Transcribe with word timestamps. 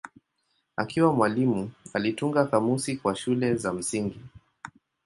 Akiwa 0.77 1.13
mwalimu 1.13 1.71
alitunga 1.93 2.45
kamusi 2.45 2.97
kwa 2.97 3.15
shule 3.15 3.55
za 3.55 3.73
msingi. 3.73 4.19